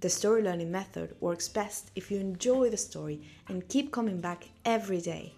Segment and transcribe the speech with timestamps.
[0.00, 4.48] the story learning method works best if you enjoy the story and keep coming back
[4.64, 5.34] every day.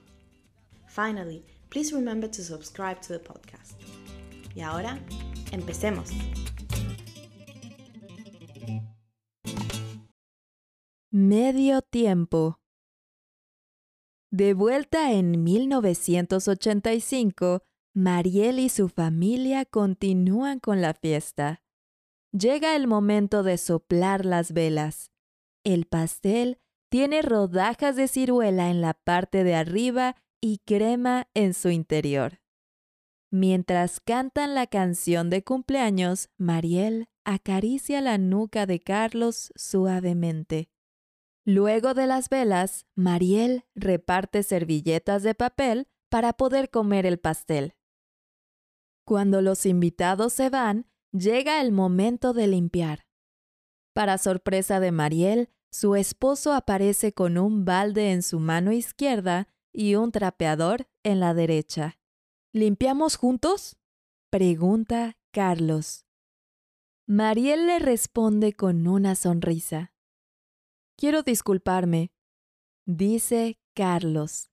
[0.89, 3.75] Finally, please remember to subscribe to the podcast.
[4.55, 4.99] Y ahora,
[5.53, 6.11] empecemos.
[11.11, 12.59] Medio tiempo.
[14.31, 17.63] De vuelta en 1985,
[17.95, 21.63] Mariel y su familia continúan con la fiesta.
[22.39, 25.11] Llega el momento de soplar las velas.
[25.65, 26.59] El pastel
[26.91, 32.41] tiene rodajas de ciruela en la parte de arriba y crema en su interior.
[33.31, 40.69] Mientras cantan la canción de cumpleaños, Mariel acaricia la nuca de Carlos suavemente.
[41.47, 47.77] Luego de las velas, Mariel reparte servilletas de papel para poder comer el pastel.
[49.07, 50.87] Cuando los invitados se van,
[51.19, 53.07] llega el momento de limpiar.
[53.93, 59.95] Para sorpresa de Mariel, su esposo aparece con un balde en su mano izquierda y
[59.95, 61.99] un trapeador en la derecha.
[62.53, 63.77] ¿Limpiamos juntos?
[64.31, 66.05] pregunta Carlos.
[67.07, 69.93] Mariel le responde con una sonrisa.
[70.97, 72.11] Quiero disculparme,
[72.87, 74.51] dice Carlos.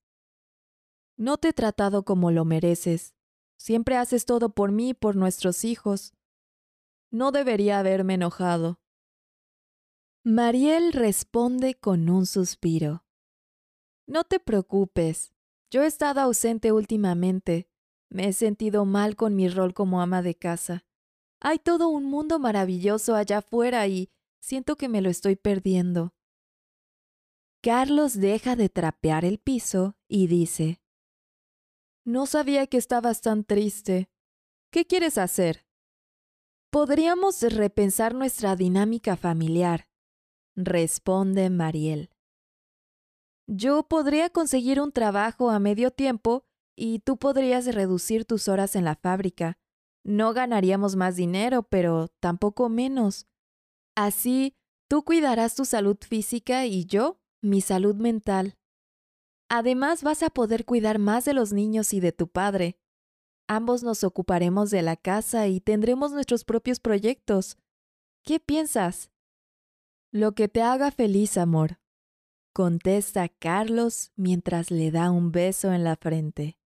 [1.18, 3.16] No te he tratado como lo mereces.
[3.58, 6.14] Siempre haces todo por mí y por nuestros hijos.
[7.14, 8.80] No debería haberme enojado.
[10.24, 13.06] Mariel responde con un suspiro.
[14.08, 15.32] No te preocupes.
[15.70, 17.70] Yo he estado ausente últimamente.
[18.10, 20.88] Me he sentido mal con mi rol como ama de casa.
[21.40, 24.10] Hay todo un mundo maravilloso allá afuera y
[24.40, 26.16] siento que me lo estoy perdiendo.
[27.62, 30.82] Carlos deja de trapear el piso y dice,
[32.06, 34.10] No sabía que estabas tan triste.
[34.72, 35.64] ¿Qué quieres hacer?
[36.74, 39.88] Podríamos repensar nuestra dinámica familiar,
[40.56, 42.10] responde Mariel.
[43.46, 48.86] Yo podría conseguir un trabajo a medio tiempo y tú podrías reducir tus horas en
[48.86, 49.60] la fábrica.
[50.04, 53.28] No ganaríamos más dinero, pero tampoco menos.
[53.96, 54.56] Así,
[54.90, 58.58] tú cuidarás tu salud física y yo mi salud mental.
[59.48, 62.80] Además vas a poder cuidar más de los niños y de tu padre.
[63.48, 67.58] Ambos nos ocuparemos de la casa y tendremos nuestros propios proyectos.
[68.24, 69.12] ¿Qué piensas?
[70.12, 71.80] Lo que te haga feliz, amor,
[72.54, 76.58] contesta Carlos mientras le da un beso en la frente.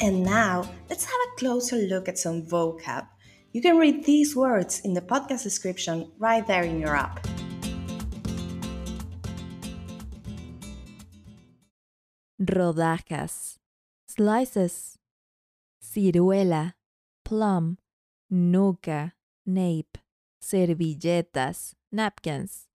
[0.00, 3.06] And now, let's have a closer look at some vocab.
[3.52, 7.31] You can read these words in the podcast description right there in your app.
[12.46, 13.58] Rodajas,
[14.06, 14.98] slices,
[15.80, 16.74] ciruela,
[17.24, 17.78] plum,
[18.30, 19.12] nuca,
[19.46, 19.98] nape,
[20.42, 22.66] servilletas, napkins,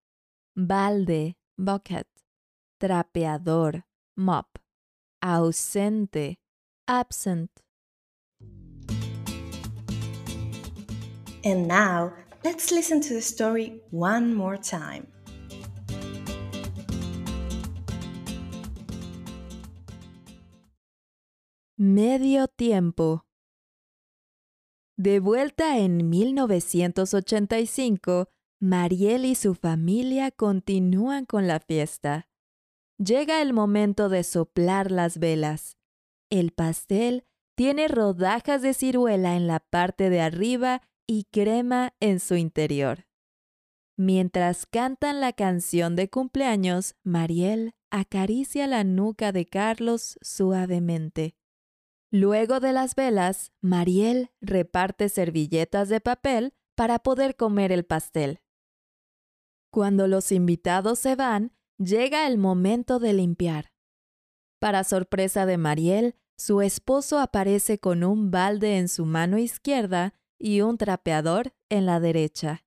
[0.55, 2.07] balde, bucket,
[2.79, 3.83] trapeador,
[4.15, 4.57] mop,
[5.23, 6.37] ausente,
[6.87, 7.49] absent.
[11.43, 15.07] And now, let's listen to the story one more time.
[21.79, 23.27] Medio tiempo.
[24.97, 28.29] De vuelta en 1985,
[28.59, 32.27] Mariel y su familia continúan con la fiesta.
[32.97, 35.77] Llega el momento de soplar las velas.
[36.31, 37.25] El pastel
[37.55, 43.05] tiene rodajas de ciruela en la parte de arriba y crema en su interior.
[43.95, 51.35] Mientras cantan la canción de cumpleaños, Mariel acaricia la nuca de Carlos suavemente.
[52.11, 58.41] Luego de las velas, Mariel reparte servilletas de papel para poder comer el pastel.
[59.71, 63.73] Cuando los invitados se van, llega el momento de limpiar.
[64.59, 70.61] Para sorpresa de Mariel, su esposo aparece con un balde en su mano izquierda y
[70.61, 72.63] un trapeador en la derecha.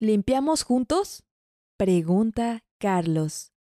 [0.00, 1.24] ¿Limpiamos juntos?
[1.76, 3.52] pregunta Carlos.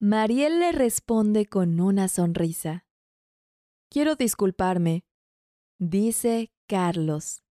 [0.00, 2.83] Mariel le responde con una sonrisa.
[3.94, 5.04] Quiero disculparme,
[5.78, 7.44] dice Carlos.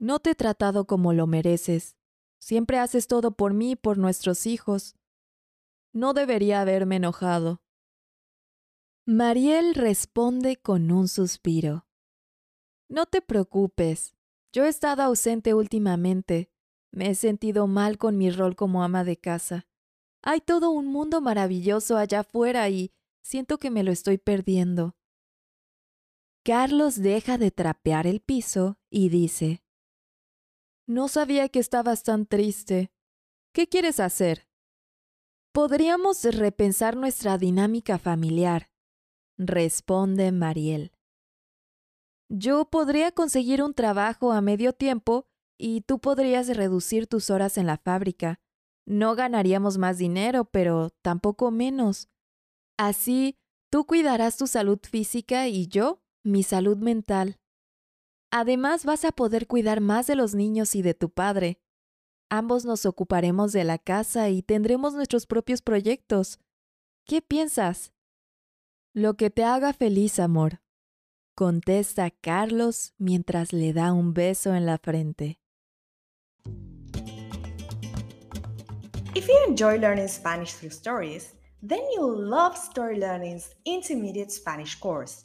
[0.00, 1.96] No te he tratado como lo mereces.
[2.40, 4.96] Siempre haces todo por mí y por nuestros hijos.
[5.92, 7.62] No debería haberme enojado.
[9.06, 11.86] Mariel responde con un suspiro.
[12.88, 14.16] No te preocupes.
[14.52, 16.50] Yo he estado ausente últimamente.
[16.90, 19.68] Me he sentido mal con mi rol como ama de casa.
[20.22, 22.92] Hay todo un mundo maravilloso allá afuera y
[23.22, 24.96] siento que me lo estoy perdiendo.
[26.42, 29.62] Carlos deja de trapear el piso y dice,
[30.86, 32.90] No sabía que estabas tan triste.
[33.52, 34.48] ¿Qué quieres hacer?
[35.52, 38.70] Podríamos repensar nuestra dinámica familiar,
[39.36, 40.92] responde Mariel.
[42.30, 45.26] Yo podría conseguir un trabajo a medio tiempo
[45.58, 48.40] y tú podrías reducir tus horas en la fábrica.
[48.86, 52.08] No ganaríamos más dinero, pero tampoco menos.
[52.78, 53.36] Así,
[53.70, 57.38] tú cuidarás tu salud física y yo mi salud mental.
[58.30, 61.60] Además, vas a poder cuidar más de los niños y de tu padre.
[62.28, 66.38] Ambos nos ocuparemos de la casa y tendremos nuestros propios proyectos.
[67.04, 67.92] ¿Qué piensas?
[68.94, 70.60] Lo que te haga feliz, amor,
[71.34, 75.40] contesta Carlos mientras le da un beso en la frente.
[79.14, 85.24] If you enjoy learning Spanish through stories, then you'll love Story Learning's intermediate Spanish course,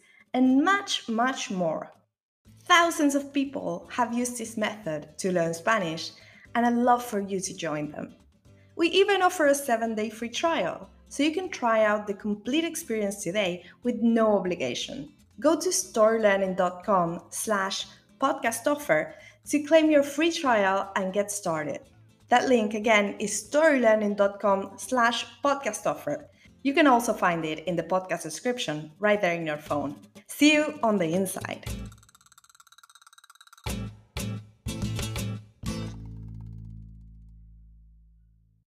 [0.33, 1.91] and much, much more.
[2.63, 6.11] Thousands of people have used this method to learn Spanish,
[6.55, 8.15] and I'd love for you to join them.
[8.75, 12.63] We even offer a seven day free trial so you can try out the complete
[12.63, 15.09] experience today with no obligation.
[15.39, 17.87] Go to storylearning.com slash
[18.21, 19.15] podcast offer
[19.49, 21.81] to claim your free trial and get started.
[22.29, 26.29] That link again is storylearning.com slash podcast offer.
[26.63, 29.95] You can also find it in the podcast description right there in your phone.
[30.27, 31.65] See you on the inside.